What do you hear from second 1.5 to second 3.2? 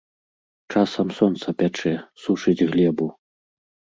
пячэ, сушыць глебу.